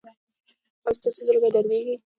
[0.83, 1.95] ایا ستاسو زړه به دریدي؟